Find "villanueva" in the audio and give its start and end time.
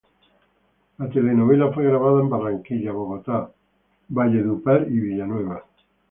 4.99-5.63